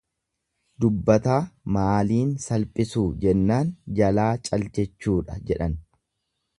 Dubbataa 0.85 1.35
maaliin 1.75 2.33
salphisuu 2.47 3.05
jennaan, 3.27 3.73
jalaa 4.01 4.29
cal 4.49 4.67
jechuudha 4.79 5.41
jedhan. 5.53 5.79